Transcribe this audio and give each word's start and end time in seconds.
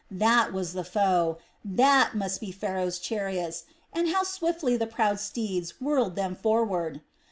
That 0.09 0.51
was 0.51 0.73
the 0.73 0.83
foe, 0.83 1.37
that 1.63 2.15
must 2.15 2.41
be 2.41 2.51
Pharaoh's 2.51 2.97
chariots, 2.97 3.65
and 3.93 4.09
how 4.09 4.23
swiftly 4.23 4.75
the 4.75 4.87
proud 4.87 5.19
steeds 5.19 5.79
whirled 5.79 6.15
them 6.15 6.33
forward. 6.33 7.01